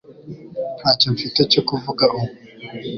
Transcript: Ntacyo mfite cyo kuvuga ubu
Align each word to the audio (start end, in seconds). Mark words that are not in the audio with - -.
Ntacyo 0.79 1.07
mfite 1.15 1.39
cyo 1.51 1.61
kuvuga 1.67 2.03
ubu 2.15 2.29